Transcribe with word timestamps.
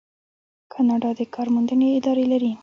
کاناډا 0.73 1.09
د 1.17 1.21
کار 1.33 1.47
موندنې 1.55 1.87
ادارې 1.99 2.25
لري. 2.31 2.51